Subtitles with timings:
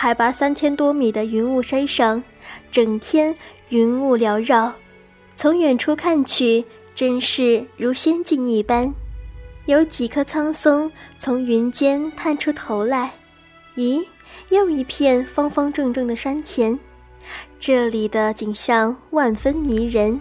[0.00, 2.22] 海拔三千多米的云雾山上，
[2.70, 3.34] 整天
[3.70, 4.72] 云雾缭绕，
[5.34, 6.64] 从远处看去，
[6.94, 8.94] 真是如仙境一般。
[9.66, 13.10] 有几棵苍松从云间探出头来，
[13.74, 14.06] 咦，
[14.50, 16.78] 又一片方方正正的山田，
[17.58, 20.20] 这里的景象万分迷人。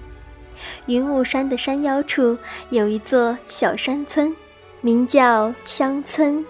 [0.88, 2.36] 云雾山的山腰处
[2.72, 4.36] 有一座小山村，
[4.82, 6.44] 名叫乡村。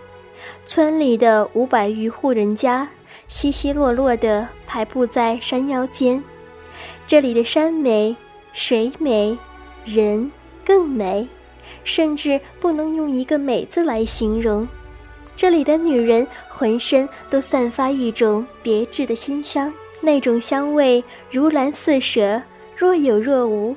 [0.65, 2.87] 村里的五百余户人家，
[3.27, 6.23] 稀稀落落地排布在山腰间。
[7.05, 8.15] 这里的山美，
[8.53, 9.37] 水美，
[9.85, 10.31] 人
[10.65, 11.27] 更美，
[11.83, 14.67] 甚至不能用一个“美”字来形容。
[15.35, 22.41] 这里的女人浑身都散发一种别致的馨香，那种香味如兰似麝，
[22.75, 23.75] 若有若无。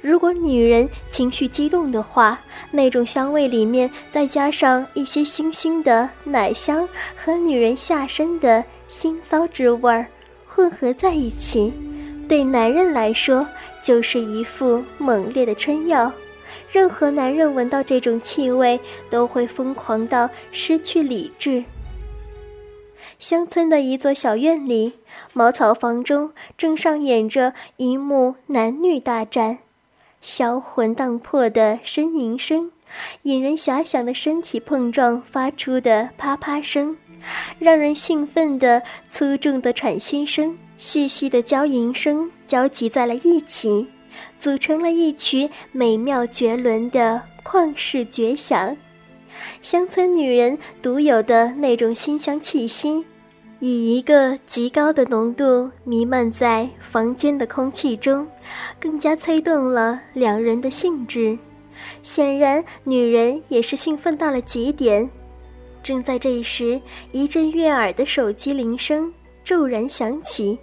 [0.00, 2.40] 如果女人情绪激动的话，
[2.70, 10.06] 那种香味里面再加上一些腥腥的奶香和女人下身的腥骚之味儿
[10.46, 11.72] 混合在一起，
[12.28, 13.46] 对男人来说
[13.82, 16.12] 就是一副猛烈的春药。
[16.72, 21.64] 任何男人闻到这种气味，都会疯狂到失去理智。
[23.18, 24.94] 乡村的一座小院里，
[25.32, 29.58] 茅草房中正上演着一幕男女大战。
[30.20, 32.70] 销魂荡魄的呻吟声，
[33.22, 36.96] 引人遐想的身体碰撞发出的啪啪声，
[37.58, 43.88] 让人兴奋的粗重的喘息声，细细的娇吟声交集在了一起，
[44.36, 48.76] 组成了一曲美妙绝伦的旷世绝响。
[49.62, 53.06] 乡村女人独有的那种馨香气息。
[53.60, 58.26] 以一个极高的浓度弥漫在房间的空气中，
[58.80, 61.38] 更加催动了两人的兴致。
[62.00, 65.08] 显然，女人也是兴奋到了极点。
[65.82, 66.80] 正在这时，
[67.12, 69.12] 一阵悦耳的手机铃声
[69.44, 70.58] 骤然响起，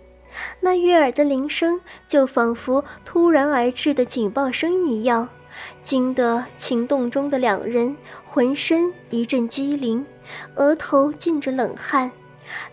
[0.59, 5.29] 那悦耳的铃声就仿佛突然而至的警报声一样，
[5.83, 7.95] 惊得情动中的两人
[8.25, 10.03] 浑身一阵激灵，
[10.55, 12.11] 额头浸着冷汗。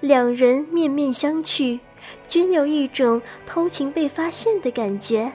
[0.01, 1.79] 两人面面相觑，
[2.29, 5.31] 均有一种偷情被发现的感觉。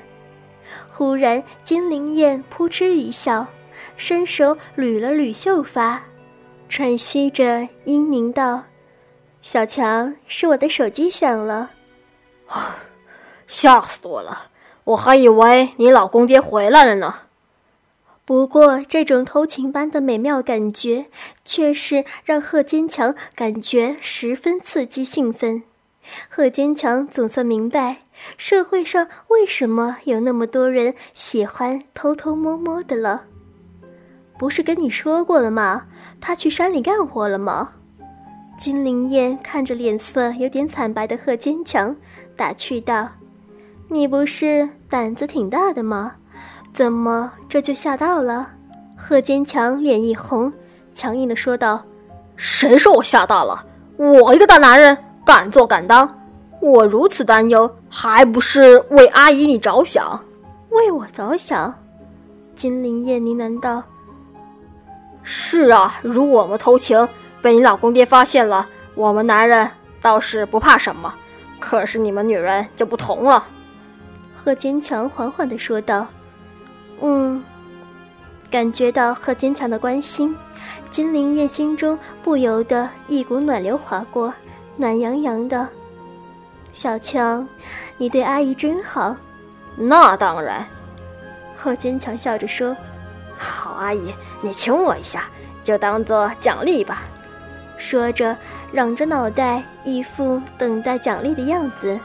[0.89, 3.45] 忽然，金灵燕扑哧一笑，
[3.97, 6.03] 伸手捋了捋秀发，
[6.67, 8.63] 喘息着嘤咛道
[9.41, 11.71] ：“小强，是我的手机响了。”，
[13.47, 14.47] 吓死我了！
[14.83, 17.28] 我还以为你老公爹回来了呢。
[18.29, 21.07] 不过，这种偷情般的美妙感觉，
[21.43, 25.63] 却是让贺坚强感觉十分刺激兴奋。
[26.29, 28.03] 贺坚强总算明白，
[28.37, 33.23] 社会上为什么有那么多人喜欢偷偷摸摸的了。
[34.37, 35.87] 不是跟你说过了吗？
[36.21, 37.73] 他去山里干活了吗？
[38.59, 41.95] 金灵燕看着脸色有点惨白的贺坚强，
[42.35, 43.09] 打趣道
[43.89, 46.17] ：“你不是胆子挺大的吗？”
[46.73, 48.49] 怎么这就吓到了？
[48.95, 50.51] 贺坚强脸一红，
[50.93, 51.81] 强硬的说道
[52.35, 53.65] ：“谁说我吓大了？
[53.97, 56.17] 我一个大男人，敢做敢当。
[56.61, 60.21] 我如此担忧，还不是为阿姨你着想？
[60.69, 61.73] 为我着想？”
[62.55, 63.81] 金陵燕呢喃道
[65.23, 67.07] ：“是啊，如果我们偷情
[67.41, 69.69] 被你老公爹发现了，我们男人
[70.01, 71.13] 倒是不怕什么，
[71.57, 73.47] 可是你们女人就不同了。”
[74.35, 76.05] 贺坚强缓缓的说道。
[77.01, 77.43] 嗯，
[78.51, 80.35] 感觉到贺坚强的关心，
[80.89, 84.33] 金灵燕心中不由得一股暖流划过，
[84.75, 85.67] 暖洋洋的。
[86.71, 87.47] 小强，
[87.97, 89.15] 你对阿姨真好。
[89.75, 90.65] 那当然。
[91.55, 92.75] 贺坚强笑着说
[93.37, 95.23] ：“好阿姨，你亲我一下，
[95.63, 97.03] 就当做奖励吧。”
[97.77, 98.35] 说着，
[98.73, 101.99] 仰着脑袋，一副等待奖励的样子。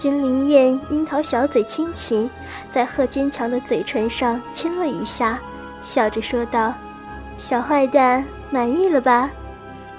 [0.00, 2.30] 金灵燕樱桃小嘴轻启，
[2.70, 5.38] 在贺坚强的嘴唇上亲了一下，
[5.82, 6.72] 笑着说道
[7.36, 9.30] ：“小坏蛋，满意了吧？”“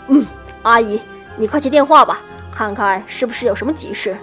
[0.10, 0.26] 嗯，
[0.64, 1.00] 阿姨，
[1.38, 2.20] 你快接电话吧，
[2.52, 4.18] 看看是不是有什么急事。”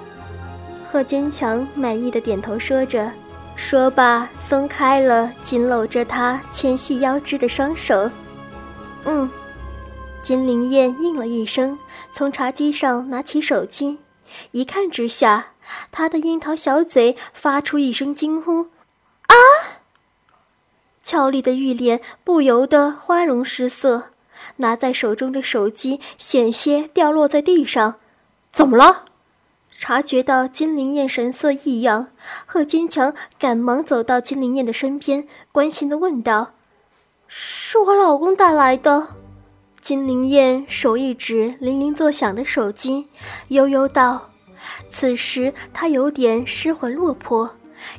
[0.85, 3.09] 贺坚强满意的点头说着，
[3.55, 8.11] 说罢松开了紧搂着他纤细腰肢的双手。
[9.07, 9.31] “嗯。”
[10.25, 11.79] 金灵燕应了一声，
[12.13, 14.01] 从茶几上拿起手机，
[14.51, 15.47] 一看之下。
[15.91, 18.69] 他的樱桃小嘴发出一声惊呼
[19.29, 19.35] ：“啊！”
[21.03, 24.11] 俏丽的玉脸不由得花容失色，
[24.57, 27.95] 拿在手中的手机险些掉落在地上。
[28.53, 29.05] 怎么了？
[29.81, 32.09] 察觉到金灵燕神色异样，
[32.45, 36.53] 贺坚强赶忙走到金灵燕的身边，关心的问道
[37.29, 39.09] ：“是我老公带来的。”
[39.81, 43.09] 金灵燕手一指铃铃作响的手机，
[43.49, 44.31] 悠悠道
[44.91, 47.51] ：“此时他有点失魂落魄，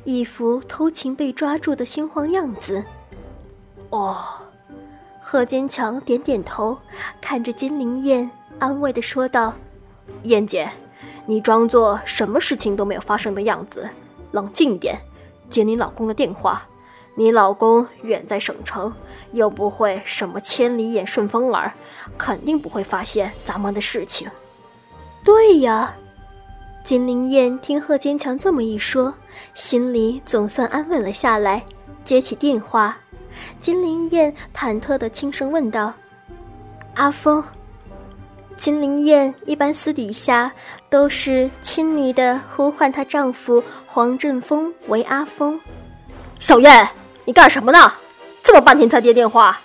[0.04, 2.84] 一副偷情被抓住的心慌样子。”
[3.90, 4.16] 哦，
[5.20, 6.78] 贺坚强点点头，
[7.20, 9.54] 看着金灵燕，安慰地说道
[10.24, 10.70] ：“燕姐，
[11.26, 13.88] 你装作什么事情都没有发生的样子，
[14.32, 14.98] 冷静一点，
[15.48, 16.66] 接你老公的电话。
[17.16, 18.92] 你老公远在省城。”
[19.32, 21.72] 又不会什么千里眼顺风耳，
[22.18, 24.28] 肯定不会发现咱们的事情。
[25.22, 25.94] 对呀，
[26.84, 29.14] 金灵燕听贺坚强这么一说，
[29.54, 31.62] 心里总算安稳了下来。
[32.04, 32.96] 接起电话，
[33.60, 35.92] 金灵燕忐忑的轻声问道
[36.96, 37.44] ：“阿峰。”
[38.56, 40.52] 金灵燕一般私底下
[40.88, 45.58] 都是亲昵的呼唤她丈夫黄振峰为阿峰。
[46.40, 46.88] 小燕，
[47.24, 47.92] 你干什么呢？
[48.42, 49.60] 这么半天才接电话，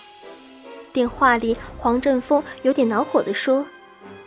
[0.93, 3.65] 电话里黄振峰有点恼火的说：“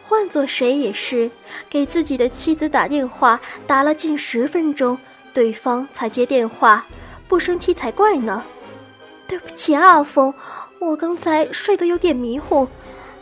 [0.09, 1.31] 换做谁也是，
[1.69, 4.97] 给自己的妻子打电话，打了近十分钟，
[5.35, 6.87] 对方才接电话，
[7.29, 8.43] 不生气才怪呢。”
[9.29, 10.33] 对不起，阿峰，
[10.79, 12.67] 我刚才睡得有点迷糊。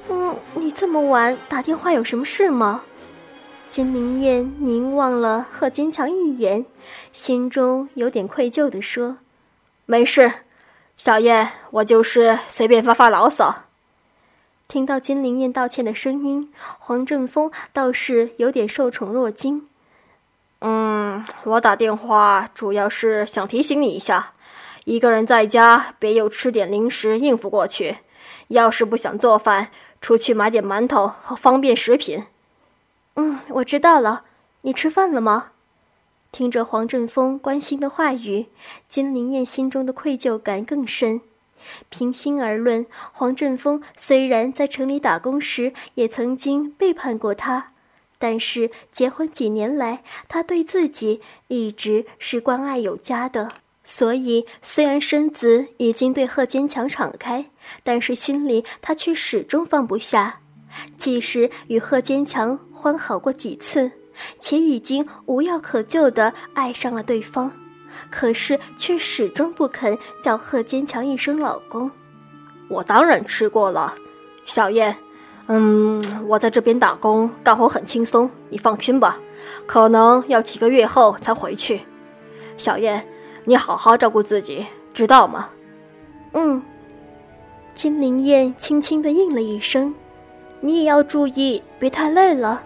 [0.08, 2.82] 嗯，你这么晚打电话有什么事吗？
[3.68, 6.64] 金明燕凝望了贺坚强一眼，
[7.12, 9.16] 心中有点愧疚地说
[9.84, 10.30] ：“没事。”
[10.96, 13.65] 小燕，我就是随便发发牢骚。
[14.68, 19.68] 听到金灵燕道歉的声音，黄振峰倒是有点受宠若惊。
[20.58, 24.32] 嗯，我打电话主要是想提醒你一下，
[24.84, 27.98] 一个人在家别又吃点零食应付过去。
[28.48, 29.68] 要是不想做饭，
[30.00, 32.24] 出去买点馒头和方便食品。
[33.14, 34.24] 嗯，我知道了。
[34.62, 35.52] 你吃饭了吗？
[36.32, 38.46] 听着黄振峰关心的话语，
[38.88, 41.20] 金灵燕心中的愧疚感更深。
[41.88, 47.72] 平心而论，黄振峰虽然在城里打工时也曾经背叛过她，
[48.18, 53.52] 但是结婚几年来，他对自己一直是关爱有加的。
[53.84, 57.46] 所以，虽然身子已经对贺坚强敞开，
[57.82, 60.40] 但是心里他却始终放不下。
[60.98, 63.92] 即使与贺坚强欢好过几次。
[64.38, 67.52] 且已经无药可救的爱上了对方，
[68.10, 71.90] 可是却始终不肯叫贺坚强一声老公。
[72.68, 73.94] 我当然吃过了，
[74.44, 74.96] 小燕。
[75.48, 79.18] 嗯，我在这边打工干活很轻松，你放心吧。
[79.66, 81.82] 可能要几个月后才回去。
[82.56, 83.06] 小燕，
[83.44, 85.50] 你好好照顾自己，知道吗？
[86.32, 86.62] 嗯。
[87.74, 89.94] 金灵燕轻轻的应了一声
[90.60, 92.62] ：“你也要注意，别太累了。”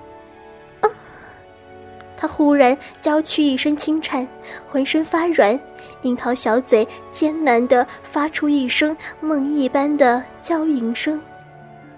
[2.20, 4.28] 他忽然娇躯一声轻颤，
[4.70, 5.58] 浑身发软，
[6.02, 11.18] 樱桃小嘴艰难地发出一声梦一般的娇吟声。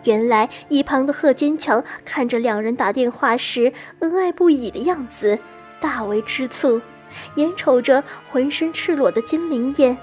[0.04, 5.36] 原来一旁的贺坚强看着两人打电话时恩爱不已的样子，
[5.80, 6.80] 大为吃醋，
[7.34, 9.98] 眼瞅着浑身赤裸的金灵燕，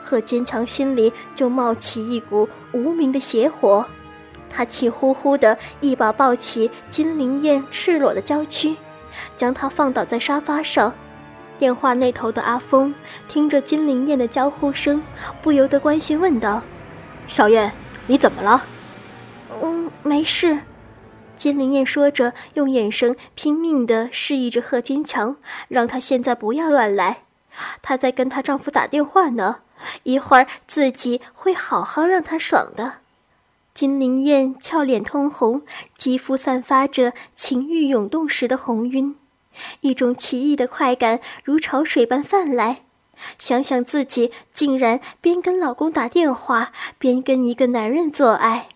[0.00, 3.86] 贺坚强心里就冒起一股无名的邪火。
[4.48, 8.74] 他气呼呼地一把抱起金灵燕赤裸的娇躯。
[9.36, 10.94] 将她放倒在沙发上，
[11.58, 12.94] 电话那头的阿峰
[13.28, 15.02] 听着金灵燕的娇呼声，
[15.42, 16.62] 不由得关心问道
[17.28, 17.72] ：“小燕，
[18.06, 18.64] 你怎么了
[19.62, 20.58] ？”“嗯，没事。”
[21.36, 25.36] 金灵燕说着，用眼神拼命地示意着贺坚强，
[25.68, 27.22] 让他现在不要乱来。
[27.82, 29.60] 她在跟她丈夫打电话呢，
[30.02, 32.99] 一会儿自己会好好让他爽的。
[33.72, 35.62] 金灵燕俏脸通红，
[35.96, 39.16] 肌肤散发着情欲涌动时的红晕，
[39.80, 42.82] 一种奇异的快感如潮水般泛来。
[43.38, 48.68] 想想自己竟然边跟老公打电话，边跟一个男人做爱，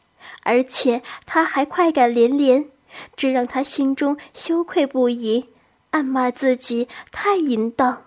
[0.42, 2.68] 而且他还快感连连，
[3.16, 5.46] 这让她心中羞愧不已，
[5.90, 8.04] 暗骂自己太淫荡。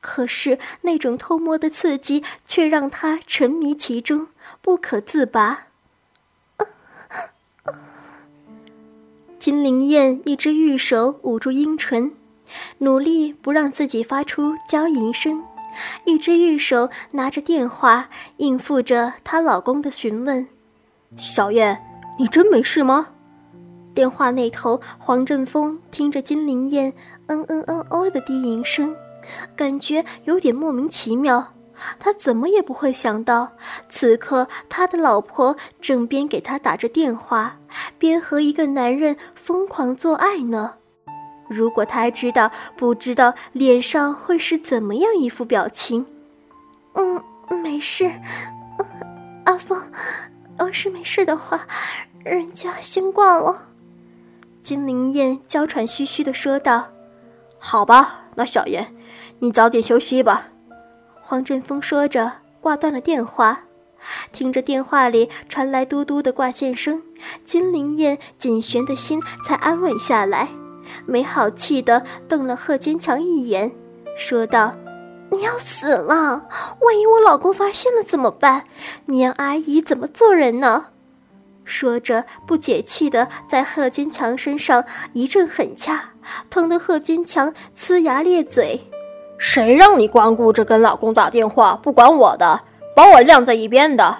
[0.00, 4.28] 可是那种偷摸的刺激却让她沉迷其中，
[4.62, 5.66] 不可自拔。
[9.46, 12.10] 金灵燕一只玉手捂住阴唇，
[12.78, 15.40] 努力不让自己发出娇吟声；
[16.04, 20.48] 一只玉手拿着电话，应付着她老公的询问
[21.16, 21.80] ：“小燕，
[22.18, 23.10] 你真没事吗？”
[23.94, 26.92] 电话那头，黄振峰听着金灵燕
[27.28, 28.96] 嗯嗯哦哦的低吟声，
[29.54, 31.52] 感觉有点莫名其妙。
[31.98, 33.52] 他怎么也不会想到，
[33.88, 37.58] 此刻他的老婆正边给他打着电话，
[37.98, 40.74] 边和一个男人疯狂做爱呢。
[41.48, 46.04] 如果他知道，不知道脸上会是怎么样一副表情。
[46.94, 47.22] 嗯，
[47.62, 48.10] 没事，
[49.44, 49.80] 阿峰，
[50.58, 51.66] 要是没事的话，
[52.24, 53.68] 人家先挂了。
[54.62, 56.88] 金灵燕娇喘吁吁的说道
[57.60, 58.92] ：“好吧，那小燕，
[59.38, 60.48] 你早点休息吧。”
[61.28, 63.64] 黄振峰说着挂断了电话，
[64.30, 67.02] 听着电话里传来嘟嘟的挂线声，
[67.44, 70.46] 金灵燕紧悬的心才安稳下来，
[71.04, 73.72] 没好气的瞪了贺坚强一眼，
[74.16, 74.76] 说道。
[75.32, 76.46] 你要死了！
[76.80, 78.62] 万一我老公发现了怎么办？
[79.06, 80.86] 你让阿姨怎么做人呢？
[81.64, 86.10] 说着，不解气的在贺坚强身上一阵狠掐，
[86.48, 88.80] 疼得贺坚强呲牙咧嘴。
[89.38, 92.62] 谁让你光顾着跟老公打电话，不管我的，
[92.94, 94.16] 把我晾在一边的？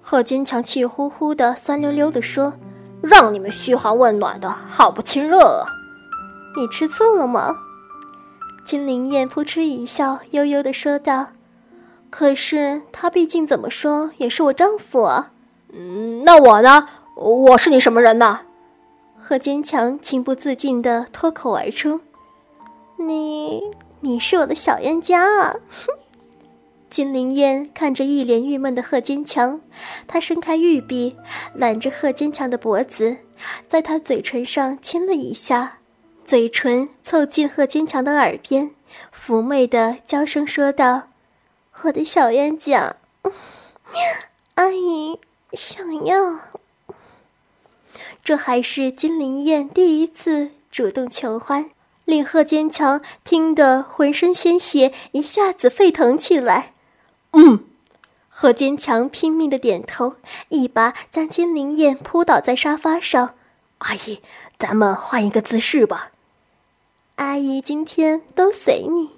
[0.00, 2.54] 贺坚强气呼呼的、酸溜溜的说
[3.00, 5.64] ：“让你们嘘寒问暖的，好不亲热啊！
[6.56, 7.56] 你吃醋了吗？”
[8.66, 11.28] 金灵燕扑哧一笑，悠悠的说道
[12.10, 15.32] ：“可是他毕竟怎么说也是我丈夫啊。
[15.72, 16.88] ”“嗯，那我呢？
[17.16, 18.40] 我是你什么人呢？”
[19.18, 22.00] 贺坚强情不自禁地脱口而出
[22.98, 23.62] ：“你，
[24.04, 25.56] 你是我的小冤家啊！”
[26.90, 29.62] 金灵燕看着一脸郁闷的贺坚强，
[30.06, 31.16] 她伸开玉臂，
[31.54, 33.16] 揽着贺坚强的脖子，
[33.66, 35.78] 在他嘴唇上亲了一下。
[36.22, 38.70] 嘴唇凑近贺坚强的耳边，
[39.12, 41.08] 妩媚的娇声说道
[41.82, 42.96] ：“我的小冤家，
[44.54, 45.18] 阿姨
[45.52, 46.38] 想要。”
[48.22, 51.70] 这还是金灵燕第一次主动求欢，
[52.04, 56.74] 令贺坚强听得浑身鲜血一下子沸腾起来。
[57.32, 57.64] 嗯，
[58.28, 60.16] 贺坚强拼命的点头，
[60.48, 63.34] 一把将金灵燕扑倒在沙发上。
[63.78, 64.20] 阿姨，
[64.58, 66.10] 咱们换一个姿势吧。
[67.16, 69.10] 阿姨今天都随你，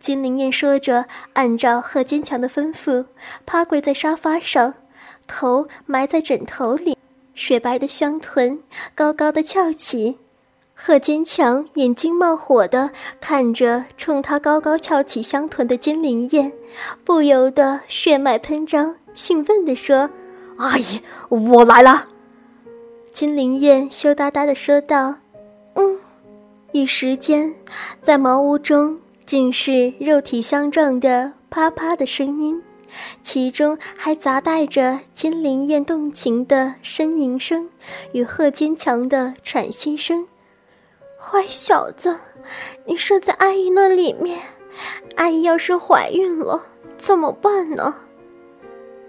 [0.00, 3.06] 金灵燕说着，按照贺坚强的吩咐，
[3.44, 4.74] 趴跪在沙发上，
[5.26, 6.96] 头埋在枕头里，
[7.34, 8.62] 雪白的香臀
[8.94, 10.18] 高高的翘起。
[10.78, 16.52] 贺坚强眼睛冒火的看着冲他高高翘起香臀的金灵燕，
[17.02, 20.10] 不由得血脉喷张，兴奋地说
[20.58, 22.08] ：“阿姨，我来了。”
[23.10, 25.14] 金灵燕羞答答地说道
[25.74, 25.98] ：“嗯。”
[26.72, 27.54] 一时间，
[28.02, 32.62] 在茅屋中尽是肉体相撞的啪啪的声音，
[33.22, 37.70] 其中还杂带着金灵燕动情的呻吟声
[38.12, 40.26] 与贺坚强的喘息声。
[41.18, 42.14] 坏小子，
[42.84, 44.38] 你射在阿姨那里面，
[45.16, 46.62] 阿姨要是怀孕了
[46.98, 47.94] 怎么办呢？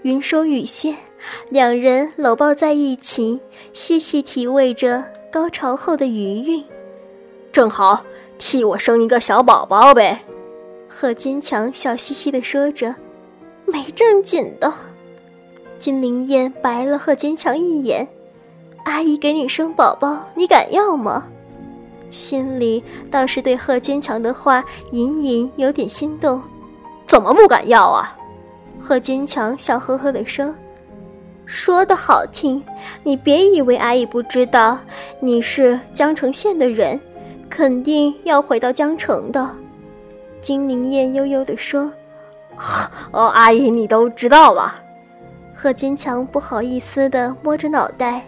[0.03, 0.95] 云收雨歇，
[1.49, 3.39] 两人搂抱在一起，
[3.73, 6.63] 细细体味着高潮后的余韵。
[7.51, 8.03] 正好
[8.37, 10.23] 替我生一个小宝宝呗，
[10.87, 12.95] 贺坚强笑嘻嘻地说着，
[13.65, 14.73] 没正经的。
[15.77, 18.07] 金灵燕白了贺坚强一眼
[18.85, 21.27] ：“阿姨给你生宝宝，你敢要吗？”
[22.11, 26.41] 心里倒是对贺坚强的话隐隐有点心动。
[27.05, 28.17] 怎么不敢要啊？
[28.79, 30.53] 贺坚强笑呵呵地说
[31.45, 32.63] ：“说的好听，
[33.03, 34.77] 你别以为阿姨不知道，
[35.19, 36.99] 你是江城县的人。”
[37.49, 39.49] 肯定要回到江城的，
[40.41, 41.89] 金灵燕悠悠地说
[43.11, 44.75] ：“哦，阿姨，你都知道了。”
[45.55, 48.21] 贺坚强不好意思地摸着脑袋，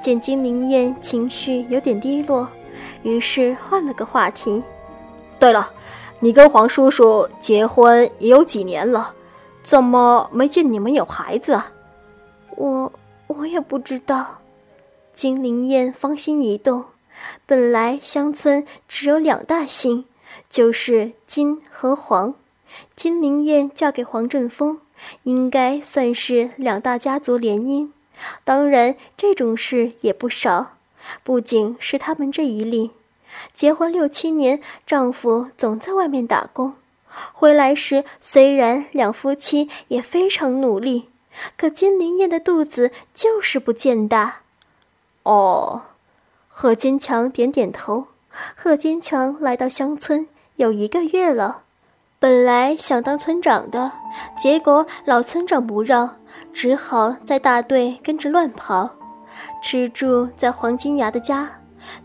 [0.00, 2.48] 见金灵燕情绪有点低落，
[3.02, 4.62] 于是换了个话题
[5.38, 5.70] ：“对了，
[6.20, 9.14] 你跟黄叔叔结婚也有几年了，
[9.62, 11.72] 怎么没见你们有孩子啊
[12.56, 12.92] ？”“我
[13.26, 14.38] 我也不知道。”
[15.14, 16.84] 金灵燕芳心一动。
[17.46, 20.06] 本来乡村只有两大姓，
[20.48, 22.34] 就是金和黄。
[22.96, 24.80] 金灵燕嫁给黄振峰，
[25.24, 27.90] 应该算是两大家族联姻。
[28.44, 30.72] 当然，这种事也不少。
[31.22, 32.92] 不仅是他们这一例，
[33.52, 36.74] 结婚六七年，丈夫总在外面打工，
[37.32, 41.08] 回来时虽然两夫妻也非常努力，
[41.56, 44.40] 可金灵燕的肚子就是不见大。
[45.22, 45.82] 哦。
[46.54, 48.08] 贺坚强点点头。
[48.54, 51.62] 贺坚强来到乡村有一个月了，
[52.18, 53.92] 本来想当村长的，
[54.38, 56.18] 结果老村长不让，
[56.52, 58.90] 只好在大队跟着乱跑。
[59.62, 61.48] 吃住在黄金牙的家，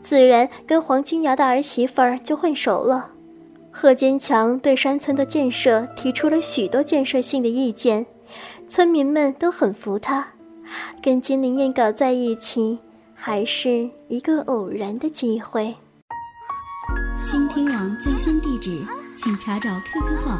[0.02, 3.12] 自然跟黄金牙的儿媳妇儿就混熟了。
[3.72, 8.06] 贺坚强对山村的建设提出了许多建设性的意见，
[8.68, 10.28] 村民们都很服他，
[11.02, 12.80] 跟金灵燕搞在一起。
[13.20, 15.74] 还是一个偶然的机会。
[17.26, 18.86] 倾听网最新地址，
[19.18, 20.40] 请查找 QQ 号